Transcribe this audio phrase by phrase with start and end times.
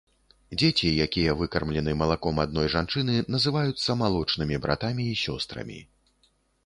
[0.59, 5.79] Дзеці, якія выкармлены малаком адной жанчыны, называюцца малочнымі братамі і сёстрамі.